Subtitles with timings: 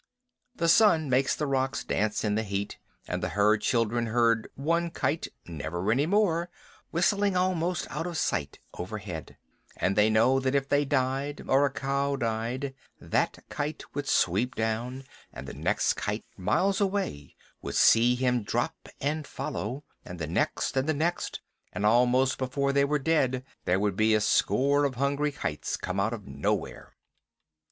[0.55, 4.89] The sun makes the rocks dance in the heat, and the herd children hear one
[4.89, 6.49] kite (never any more)
[6.89, 9.37] whistling almost out of sight overhead,
[9.77, 14.55] and they know that if they died, or a cow died, that kite would sweep
[14.55, 20.25] down, and the next kite miles away would see him drop and follow, and the
[20.25, 21.41] next, and the next,
[21.73, 25.99] and almost before they were dead there would be a score of hungry kites come
[25.99, 26.95] out of nowhere.